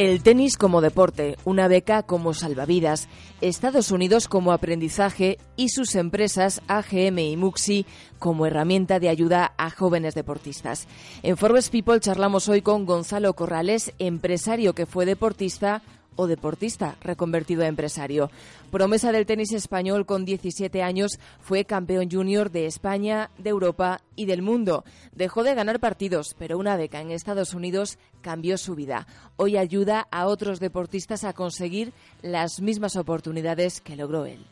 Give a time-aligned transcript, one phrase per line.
[0.00, 3.06] El tenis como deporte, una beca como salvavidas,
[3.42, 7.84] Estados Unidos como aprendizaje y sus empresas AGM y Muxi
[8.18, 10.88] como herramienta de ayuda a jóvenes deportistas.
[11.22, 15.82] En Forbes People charlamos hoy con Gonzalo Corrales, empresario que fue deportista
[16.26, 18.30] deportista reconvertido a empresario.
[18.70, 24.26] Promesa del tenis español con 17 años, fue campeón junior de España, de Europa y
[24.26, 24.84] del mundo.
[25.12, 29.06] Dejó de ganar partidos, pero una beca en Estados Unidos cambió su vida.
[29.36, 34.44] Hoy ayuda a otros deportistas a conseguir las mismas oportunidades que logró él.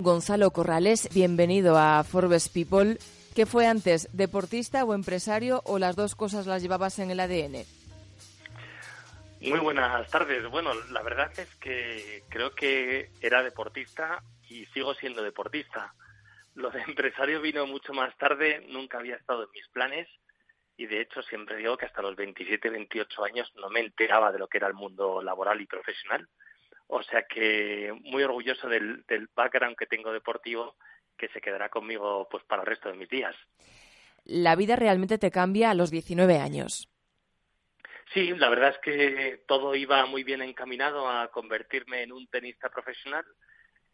[0.00, 2.96] Gonzalo Corrales, bienvenido a Forbes People.
[3.34, 7.64] ¿Qué fue antes, deportista o empresario o las dos cosas las llevabas en el ADN?
[9.42, 10.48] Muy buenas tardes.
[10.50, 15.92] Bueno, la verdad es que creo que era deportista y sigo siendo deportista.
[16.54, 20.08] Lo de empresario vino mucho más tarde, nunca había estado en mis planes
[20.78, 24.38] y de hecho siempre digo que hasta los 27, 28 años no me enteraba de
[24.38, 26.26] lo que era el mundo laboral y profesional.
[26.92, 30.76] O sea que muy orgulloso del, background que tengo deportivo
[31.16, 33.36] que se quedará conmigo pues para el resto de mis días.
[34.24, 36.88] La vida realmente te cambia a los 19 años.
[38.12, 42.68] Sí, la verdad es que todo iba muy bien encaminado a convertirme en un tenista
[42.70, 43.24] profesional.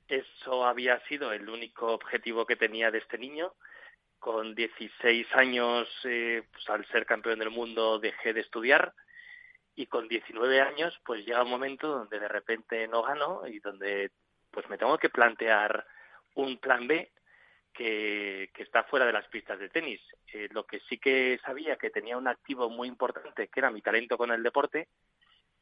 [0.09, 3.53] Eso había sido el único objetivo que tenía de este niño.
[4.19, 8.95] Con 16 años, eh, pues, al ser campeón del mundo, dejé de estudiar
[9.77, 14.11] y con 19 años pues llega un momento donde de repente no gano y donde
[14.51, 15.87] pues me tengo que plantear
[16.35, 17.13] un plan B
[17.75, 20.01] que, está fuera de las pistas de tenis.
[20.33, 23.83] Eh, lo que sí que sabía que tenía un activo muy importante que era mi
[23.83, 24.89] talento con el deporte,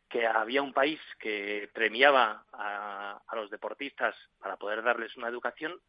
[0.08, 5.80] que había un país que premiaba a, los deportistas para poder darles una educación,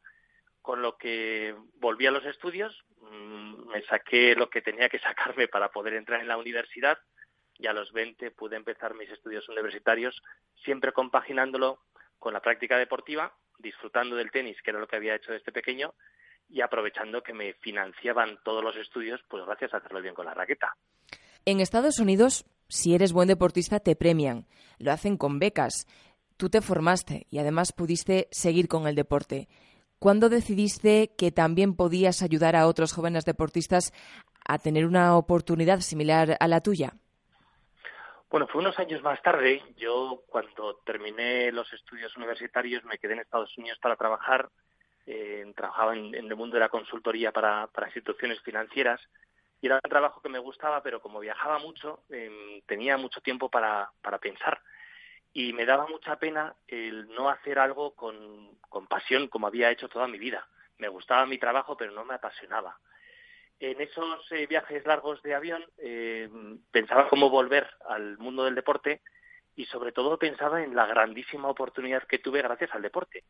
[0.63, 5.47] con lo que volví a los estudios, mm, me saqué lo que tenía que sacarme
[5.47, 6.97] para poder entrar en la universidad
[7.57, 10.21] y a los 20 pude empezar mis estudios universitarios,
[10.63, 11.79] siempre compaginándolo
[12.19, 15.93] con la práctica deportiva, disfrutando del tenis, que era lo que había hecho desde pequeño,
[16.49, 20.33] y aprovechando que me financiaban todos los estudios, pues gracias a hacerlo bien con la
[20.33, 20.75] raqueta.
[21.45, 24.47] En Estados Unidos, si eres buen deportista, te premian.
[24.77, 25.87] Lo hacen con becas.
[26.37, 29.47] Tú te formaste y además pudiste seguir con el deporte.
[29.99, 33.93] ¿Cuándo decidiste que también podías ayudar a otros jóvenes deportistas
[34.47, 36.93] a tener una oportunidad similar a la tuya?
[38.35, 39.63] Bueno, fue unos años más tarde.
[39.77, 44.49] Yo, cuando terminé los estudios universitarios, me quedé en Estados Unidos para trabajar.
[45.05, 48.99] Eh, trabajaba en, el mundo de la consultoría para, instituciones financieras
[49.61, 53.49] y era un trabajo que me gustaba, pero como viajaba mucho, em, tenía mucho tiempo
[53.49, 54.59] para, para pensar
[55.31, 59.87] y me daba mucha pena el no hacer algo con, con pasión como había hecho
[59.87, 60.45] toda mi vida.
[60.77, 62.77] Me gustaba mi trabajo, pero no me apasionaba
[63.59, 66.29] en esos eh, viajes largos de avión eh,
[66.71, 69.01] pensaba cómo volver al mundo del deporte
[69.55, 73.23] y sobre todo pensaba en la grandísima oportunidad que tuve gracias al deporte.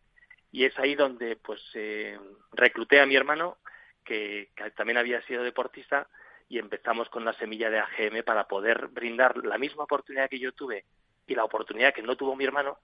[0.51, 2.17] Y es ahí donde pues eh,
[2.53, 3.57] recluté a mi hermano,
[4.03, 6.07] que, que, también había sido deportista,
[6.47, 10.53] y empezamos con la semilla de AGM para poder brindar la misma oportunidad que yo
[10.53, 10.85] tuve
[11.27, 12.77] y la oportunidad que no tuvo mi hermano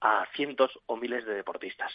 [0.00, 1.92] a cientos o miles de deportistas.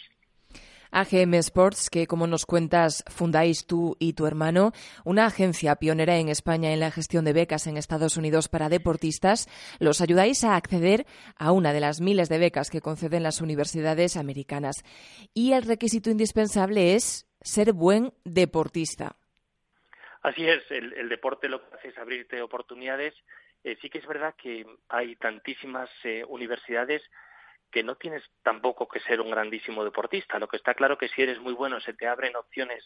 [0.90, 4.72] AGM Sports, que como nos cuentas fundáis tú y tu hermano,
[5.04, 9.48] una agencia pionera en España en la gestión de becas en Estados Unidos para deportistas,
[9.78, 11.06] los ayudáis a acceder
[11.36, 14.84] a una de las miles de becas que conceden las universidades americanas.
[15.34, 19.16] Y el requisito indispensable es ser buen deportista.
[20.22, 23.14] Así es, el, deporte lo que hace es abrirte oportunidades.
[23.64, 27.02] Eh, sí que es verdad que hay tantísimas eh, universidades
[27.70, 30.38] que no tienes tampoco que ser un grandísimo deportista.
[30.38, 32.84] Lo que está claro que si eres muy bueno se te abren opciones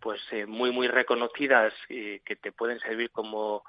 [0.00, 3.64] pues eh, muy muy reconocidas eh, que te pueden servir como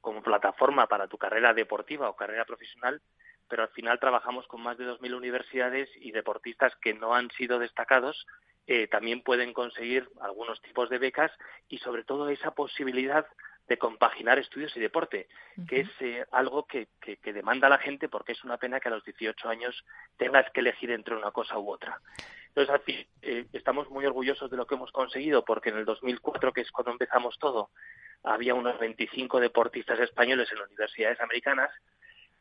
[0.00, 3.02] como plataforma para tu carrera deportiva o carrera profesional,
[3.48, 7.58] pero al final trabajamos con más de 2.000 universidades y deportistas que no han sido
[7.58, 8.26] destacados
[8.70, 11.32] eh, también pueden conseguir algunos tipos de becas
[11.70, 13.26] y sobre todo esa posibilidad
[13.66, 15.26] de compaginar estudios y deporte,
[15.66, 18.90] que es eh, algo que, que, demanda la gente porque es una pena que a
[18.90, 19.84] los 18 años
[20.18, 21.98] tengas que elegir entre una cosa u otra.
[22.48, 26.52] Entonces, así, eh, estamos muy orgullosos de lo que hemos conseguido porque en el 2004,
[26.52, 27.70] que es cuando empezamos todo,
[28.22, 31.70] había unos 25 deportistas españoles en universidades americanas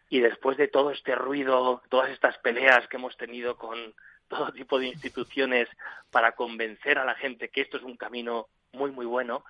[0.09, 3.94] y después de todo este ruido, todas estas peleas que hemos tenido con
[4.27, 5.68] todo tipo de instituciones
[6.12, 9.44] para convencer a la gente que esto es un camino muy, muy bueno,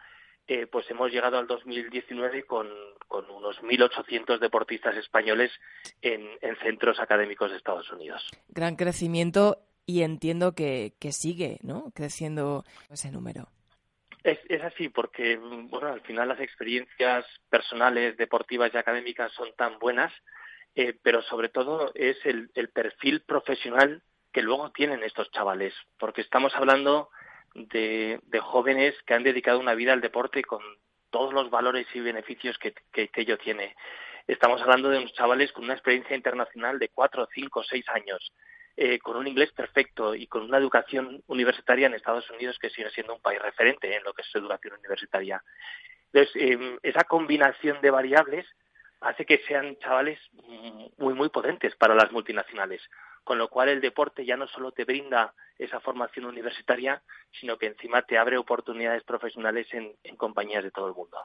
[0.47, 2.69] eh, pues hemos llegado al 2019 con,
[3.07, 5.51] con unos 1.800 deportistas españoles
[6.01, 8.25] en, en, centros académicos de Estados Unidos.
[8.47, 11.91] Gran crecimiento y entiendo que, que sigue ¿no?
[11.93, 13.49] creciendo ese número.
[14.23, 19.79] Es, es, así, porque bueno, al final las experiencias personales, deportivas y académicas son tan
[19.79, 20.13] buenas,
[20.75, 24.01] eh, pero sobre todo es el, el perfil profesional
[24.37, 27.09] que luego tienen estos chavales, porque estamos hablando
[27.55, 30.61] de, jóvenes que han dedicado una vida al deporte con
[31.09, 33.75] todos los valores y beneficios que, que, ello tiene.
[34.27, 38.31] Estamos hablando de unos chavales con una experiencia internacional de cuatro, cinco, seis años,
[38.75, 42.91] eh, con un inglés perfecto y con una educación universitaria en Estados Unidos que sigue
[42.91, 45.43] siendo un país referente en lo que es educación universitaria.
[46.13, 48.45] Entonces, em, esa combinación de variables
[49.01, 50.19] hace que sean chavales
[50.99, 52.83] muy, muy potentes para las multinacionales
[53.27, 57.03] con lo cual el deporte ya no solo te brinda esa formación universitaria,
[57.37, 61.17] sino que encima te abre oportunidades profesionales en, compañías de todo el mundo.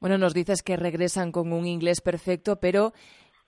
[0.00, 2.92] Bueno, nos dices que regresan con un inglés perfecto, pero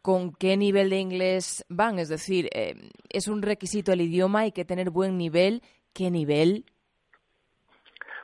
[0.00, 1.98] ¿con qué nivel de inglés van?
[1.98, 2.76] Es decir, eh,
[3.08, 4.42] ¿es un requisito el idioma?
[4.42, 5.60] ¿Hay que tener buen nivel?
[5.92, 6.64] ¿Qué nivel?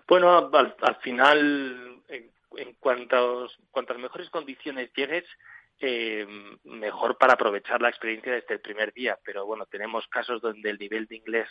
[0.07, 5.25] Bueno, al, final, en, en cuantas mejores condiciones llegues,
[5.81, 6.27] eh,
[6.65, 9.19] mejor para aprovechar la experiencia desde el primer día.
[9.25, 11.49] Pero bueno, tenemos casos donde el nivel de inglés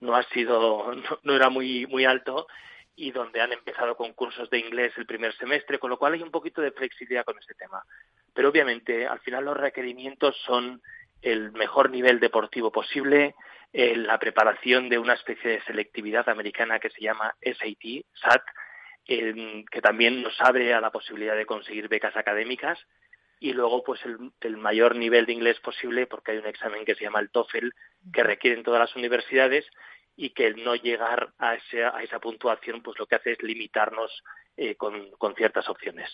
[0.00, 0.92] no ha sido,
[1.22, 2.46] no, era muy, muy alto
[2.94, 6.22] y donde han empezado con cursos de inglés el primer semestre, con lo cual hay
[6.22, 7.82] un poquito de flexibilidad con ese tema.
[8.34, 10.82] Pero obviamente, al final los requerimientos son
[11.22, 13.34] el mejor nivel deportivo posible,
[13.72, 18.42] eh, la preparación de una especie de selectividad americana que se llama SAT, SAT,
[19.06, 22.78] que también nos abre a la posibilidad de conseguir becas académicas
[23.42, 27.02] y luego pues el, mayor nivel de inglés posible porque hay un examen que se
[27.02, 27.70] llama el TOEFL
[28.12, 29.66] que requieren todas las universidades
[30.16, 34.22] y que el no llegar a, a esa puntuación pues lo que hace es limitarnos
[34.56, 36.08] eh, con, con, ciertas opciones.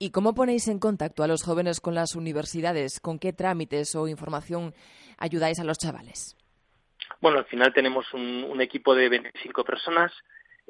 [0.00, 2.98] ¿Y cómo ponéis en contacto a los jóvenes con las universidades?
[2.98, 4.74] ¿Con qué trámites o información
[5.18, 6.36] ayudáis a los chavales?
[7.20, 10.10] Bueno, al final tenemos un, un equipo de 25 personas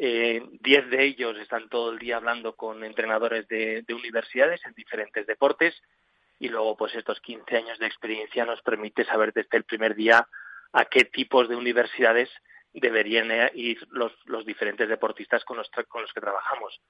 [0.04, 5.28] eh, diez de ellos están todo el día hablando con entrenadores de, universidades en diferentes
[5.28, 5.80] deportes
[6.40, 10.26] y luego pues estos 15 años de experiencia nos permite saber desde el primer día
[10.72, 12.28] a qué tipos de universidades
[12.72, 16.80] deberían ir los, los diferentes deportistas con los, con los que trabajamos.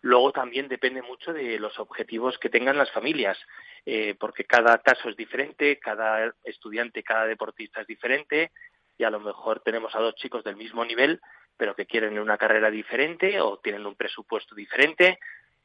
[0.00, 3.36] Luego también depende mucho de los objetivos que tengan las familias,
[3.84, 8.52] eh, porque cada caso es diferente, cada estudiante, cada deportista es diferente,
[8.96, 11.20] y a lo mejor tenemos a dos chicos del mismo nivel
[11.56, 15.18] pero que quieren una carrera diferente o tienen un presupuesto diferente.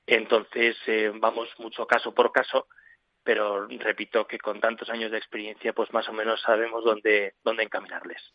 [0.05, 2.67] Entonces, eh, vamos mucho caso por caso,
[3.23, 7.63] pero repito que con tantos años de experiencia, pues más o menos sabemos dónde, dónde
[7.63, 8.33] encaminarles.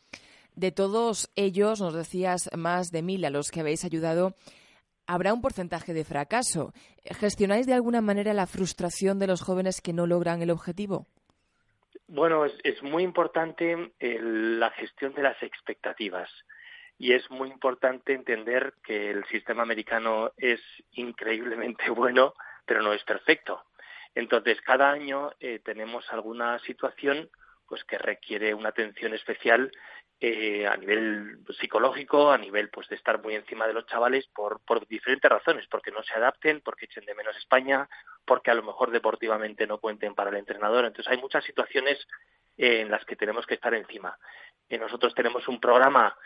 [0.55, 4.35] De todos ellos, nos decías más de mil a los que habéis ayudado,
[5.07, 6.73] habrá un porcentaje de fracaso.
[7.05, 11.07] ¿Gestionáis de alguna manera la frustración de los jóvenes que no logran el objetivo?
[12.07, 16.31] Bueno, es, muy importante la gestión de las expectativas
[16.99, 20.61] y es muy importante entender que el sistema americano es
[20.93, 22.35] increíblemente bueno,
[22.65, 23.65] pero no es perfecto.
[24.15, 27.29] Entonces, cada año eh, tenemos alguna situación
[27.67, 29.73] pues que requiere una atención especial
[30.21, 34.61] eh, a nivel psicológico, a nivel pues de estar muy encima de los chavales por,
[34.65, 37.89] por diferentes razones, porque no se adapten, porque echen de menos España,
[38.25, 40.85] porque a lo mejor deportivamente no cuenten para el entrenador.
[40.85, 42.07] Entonces hay muchas situaciones
[42.57, 44.17] eh, en las que tenemos que estar encima.
[44.71, 46.17] nosotros tenemos un programa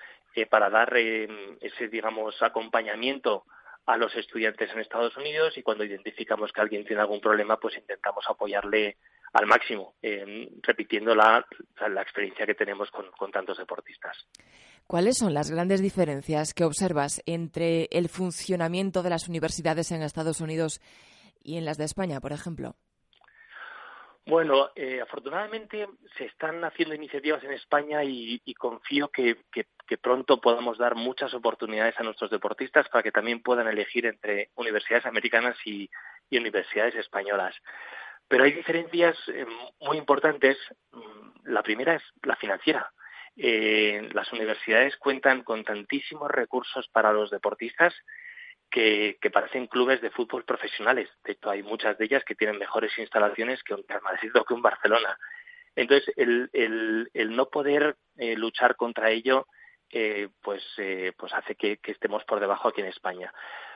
[0.47, 1.29] para dar eh,
[1.61, 3.45] ese, digamos, acompañamiento
[3.87, 7.77] a los estudiantes en Estados Unidos y cuando identificamos que alguien tiene algún problema, pues
[7.77, 8.99] intentamos apoyarle
[9.33, 11.45] al máximo, eh, repitiendo la,
[11.89, 14.27] la, experiencia que tenemos con, con tantos deportistas.
[14.87, 20.41] ¿Cuáles son las grandes diferencias que observas entre el funcionamiento de las universidades en Estados
[20.41, 20.81] Unidos
[21.43, 22.77] y en las de España, por ejemplo?
[24.29, 29.39] Bueno, eh, afortunadamente se están haciendo iniciativas en España y, confío que,
[30.03, 35.07] pronto podamos dar muchas oportunidades a nuestros deportistas para que también puedan elegir entre universidades
[35.07, 35.89] americanas y,
[36.31, 37.55] universidades españolas.
[38.29, 39.47] Pero hay diferencias eh,
[39.81, 40.59] muy importantes.
[40.93, 42.93] Mm, la primera es la financiera.
[43.35, 47.95] Eh, las universidades cuentan con tantísimos recursos para los deportistas
[48.71, 51.09] que, parecen clubes de fútbol profesionales.
[51.25, 54.45] De hecho, hay muchas de ellas que tienen mejores instalaciones que un Real Madrid o
[54.45, 55.19] que un Barcelona.
[55.75, 59.47] Entonces, el, el, no poder eh, luchar contra ello,
[59.91, 63.33] eh, pues, eh, pues hace que, estemos por debajo aquí en España.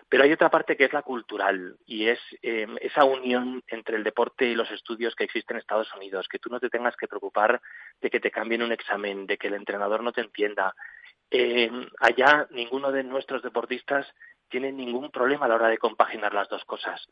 [0.09, 4.45] Pero hay otra parte que es la cultural y es esa unión entre el deporte
[4.45, 7.63] y los estudios que existe en Estados Unidos, que tú no te tengas que preocupar
[7.99, 10.75] de que te cambien un examen, de que el entrenador no te entienda.
[12.01, 14.07] allá ninguno de nuestros deportistas
[14.53, 17.09] tienen ningún problema a la hora de compaginar las dos cosas.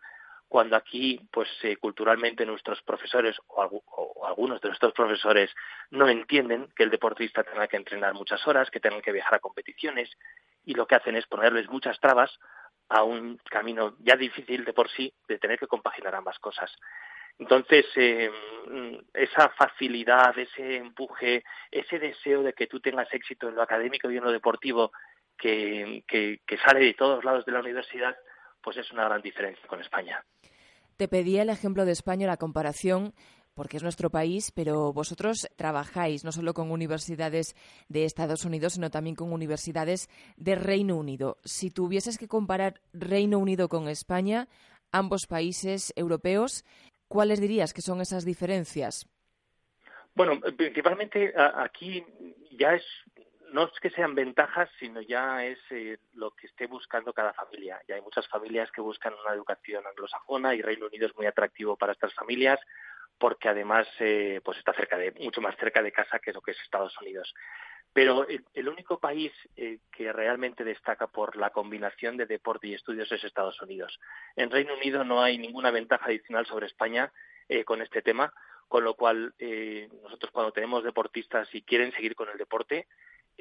[0.46, 5.50] Cuando aquí, pues eh, culturalmente nuestros profesores o, algunos de nuestros profesores
[5.90, 9.38] no entienden que el deportista tenga que entrenar muchas horas, que tenga que viajar a
[9.38, 10.10] competiciones
[10.66, 12.30] y lo que hacen es ponerles muchas trabas
[12.90, 16.70] a un camino ya difícil de por sí de tener que compaginar ambas cosas.
[17.38, 18.30] Entonces, eh,
[19.14, 24.18] esa facilidad, ese empuje, ese deseo de que tú tengas éxito en lo académico y
[24.18, 24.92] en lo deportivo
[25.40, 28.16] que, sale de todos lados de la universidad,
[28.62, 30.22] pues es una gran diferencia con España.
[30.96, 33.14] Te pedía el ejemplo de España, la comparación
[33.54, 37.54] porque es nuestro país, pero vosotros trabajáis no solo con universidades
[37.88, 41.36] de Estados Unidos, sino también con universidades de Reino Unido.
[41.44, 44.48] Si tuvieses que comparar Reino Unido con España,
[44.92, 46.64] ambos países europeos,
[47.08, 49.06] ¿cuáles dirías que son esas diferencias?
[50.14, 52.04] Bueno, principalmente aquí
[52.52, 52.84] ya es
[53.52, 57.80] no es que sean ventajas, sino ya es eh, lo que esté buscando cada familia.
[57.88, 61.76] Ya hay muchas familias que buscan una educación anglosajona y Reino Unido es muy atractivo
[61.76, 62.60] para estas familias
[63.18, 66.52] porque además eh, pues está cerca de mucho más cerca de casa que lo que
[66.52, 67.34] es Estados Unidos.
[67.92, 73.10] Pero el, único país eh, que realmente destaca por la combinación de deporte y estudios
[73.10, 73.98] es Estados Unidos.
[74.36, 77.12] En Reino Unido no hay ninguna ventaja adicional sobre España
[77.64, 78.32] con este tema,
[78.68, 79.34] con lo cual
[80.04, 82.86] nosotros cuando tenemos deportistas y quieren seguir con el deporte,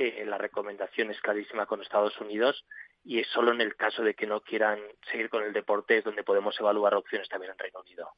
[0.02, 2.64] eh, la recomendación es clarísima con Estados Unidos
[3.04, 4.80] y es solo en el caso de que no quieran
[5.12, 8.10] seguir con el deporte es donde podemos evaluar opciones también en Reino Unido.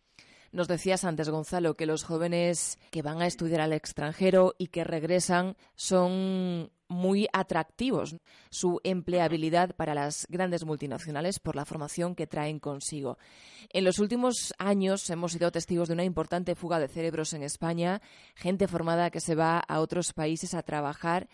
[0.52, 4.84] Nos decías antes, Gonzalo, que los jóvenes que van a estudiar al extranjero y que
[4.84, 8.18] regresan son muy atractivos
[8.52, 13.18] su empleabilidad para las grandes multinacionales por la formación que traen consigo.
[13.70, 18.02] En los últimos años hemos sido testigos de una importante fuga de cerebros en España,
[18.36, 21.28] gente formada que se va a otros países a trabajar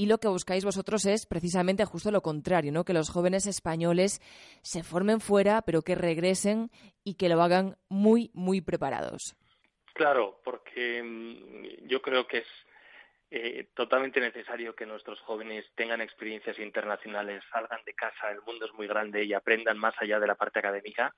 [0.00, 2.86] y lo que buscáis vosotros es precisamente justo lo contrario, ¿no?
[2.86, 4.22] Que los jóvenes españoles
[4.62, 6.70] se formen fuera, pero que regresen
[7.04, 9.36] y que lo hagan muy, muy preparados.
[9.92, 12.46] Claro, porque mm, yo creo que es
[13.30, 18.72] eh, totalmente necesario que nuestros jóvenes tengan experiencias internacionales, salgan de casa, el mundo es
[18.72, 21.14] muy grande y aprendan más allá de la parte académica,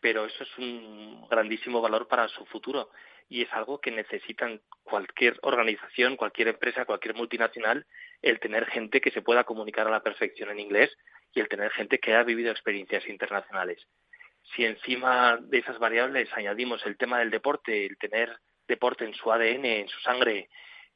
[0.00, 2.88] pero eso es un grandísimo valor para su futuro
[3.28, 7.86] y es algo que necesitan cualquier organización, cualquier empresa, cualquier multinacional,
[8.28, 10.96] el tener gente que se pueda comunicar a la perfección en inglés
[11.32, 13.86] y el tener gente que ha vivido experiencias internacionales.
[14.54, 19.30] Si encima de esas variables añadimos el tema del deporte, el tener deporte en su
[19.30, 20.48] ADN, en su sangre,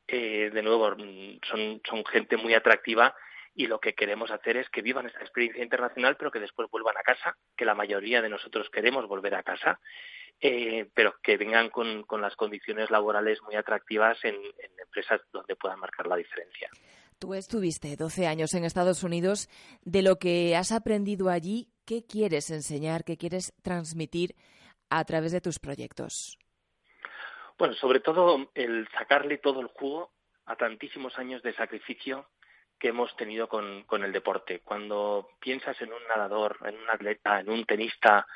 [0.06, 0.96] eh, de nuevo,
[1.48, 3.14] son, son gente muy atractiva
[3.54, 6.96] y lo que queremos hacer es que vivan esta experiencia internacional, pero que después vuelvan
[6.96, 9.78] a casa, que la mayoría de nosotros queremos volver a casa
[10.42, 14.36] eh, pero que vengan con, las condiciones laborales muy atractivas en,
[14.82, 16.70] empresas donde puedan marcar la diferencia.
[17.20, 19.50] Tú estuviste 12 años en Estados Unidos.
[19.84, 24.34] De lo que has aprendido allí, ¿qué quieres enseñar, qué quieres transmitir
[24.88, 26.38] a través de tus proyectos?
[27.58, 30.12] Bueno, sobre todo el sacarle todo el jugo
[30.46, 32.26] a tantísimos años de sacrificio
[32.78, 34.60] que hemos tenido con el deporte.
[34.60, 38.26] Cuando piensas en un nadador, en un atleta, en un tenista,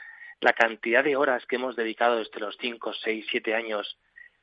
[0.40, 3.96] la cantidad de horas que hemos dedicado desde los 5, 6, 7 años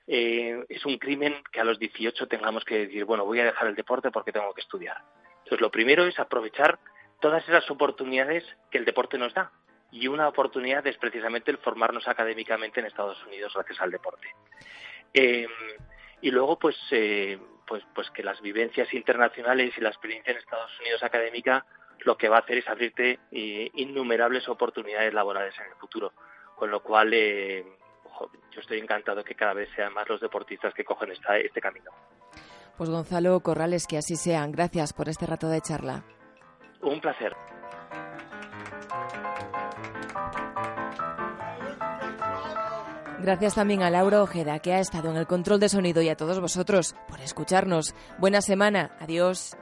[0.08, 3.68] eh, es un crimen que a los 18 tengamos que decir, bueno, voy a dejar
[3.68, 4.98] el deporte porque tengo que estudiar.
[5.40, 6.80] Entonces, lo primero es aprovechar
[7.20, 9.52] todas esas oportunidades que el deporte nos da.
[9.92, 14.28] Y una oportunidad es precisamente el formarnos académicamente en Estados Unidos gracias al deporte.
[15.14, 15.48] Eh,
[16.22, 20.72] y luego, pues, eh, pues, pues que las vivencias internacionales y la experiencia en Estados
[20.80, 21.66] Unidos académica
[22.04, 26.14] lo que va a hacer es abrirte eh, innumerables oportunidades laborales en el futuro.
[26.56, 27.66] Con lo cual, eh,
[28.52, 31.92] yo estoy encantado que cada vez sean más los deportistas que cogen este camino.
[32.78, 34.52] Pues Gonzalo Corrales, que así sean.
[34.52, 36.04] Gracias por este rato de charla.
[36.82, 37.36] Un placer.
[43.20, 46.16] Gracias también a Laura Ojeda, que ha estado en el control de sonido, y a
[46.16, 47.94] todos vosotros por escucharnos.
[48.18, 48.98] Buena semana.
[49.00, 49.56] Adiós.